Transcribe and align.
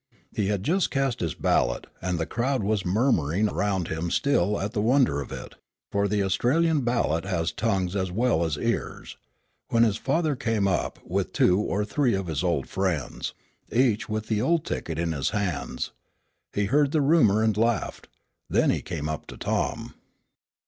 He 0.35 0.47
had 0.47 0.63
just 0.63 0.89
cast 0.89 1.19
his 1.19 1.35
ballot, 1.35 1.85
and 2.01 2.17
the 2.17 2.25
crowd 2.25 2.63
was 2.63 2.83
murmuring 2.83 3.47
around 3.47 3.89
him 3.89 4.09
still 4.09 4.59
at 4.59 4.73
the 4.73 4.81
wonder 4.81 5.21
of 5.21 5.31
it 5.31 5.53
for 5.91 6.07
the 6.07 6.23
Australian 6.23 6.81
ballot 6.81 7.23
has 7.23 7.51
tongues 7.51 7.95
as 7.95 8.11
well 8.11 8.43
as 8.43 8.57
ears 8.57 9.17
when 9.67 9.83
his 9.83 9.97
father 9.97 10.35
came 10.35 10.67
up, 10.67 10.97
with 11.05 11.33
two 11.33 11.59
or 11.59 11.85
three 11.85 12.15
of 12.15 12.25
his 12.25 12.43
old 12.43 12.67
friends, 12.67 13.33
each 13.71 14.09
with 14.09 14.25
the 14.27 14.41
old 14.41 14.65
ticket 14.65 14.97
in 14.97 15.11
his 15.11 15.29
hands. 15.29 15.91
He 16.51 16.65
heard 16.65 16.93
the 16.93 17.01
rumor 17.01 17.43
and 17.43 17.55
laughed. 17.55 18.07
Then 18.49 18.71
he 18.71 18.81
came 18.81 19.07
up 19.07 19.27
to 19.27 19.37
Tom. 19.37 19.93